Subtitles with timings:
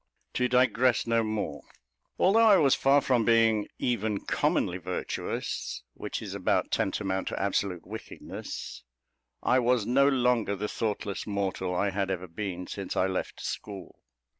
[0.33, 1.61] To digress no more.
[2.17, 7.85] Although I was far from being even commonly virtuous, which is about tantamount to absolute
[7.85, 8.81] wickedness,
[9.43, 13.99] I was no longer the thoughtless mortal I had ever been since I left school.